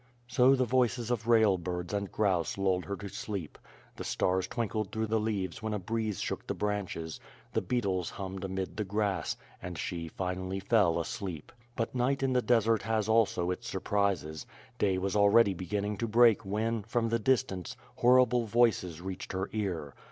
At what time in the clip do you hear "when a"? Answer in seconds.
5.61-5.77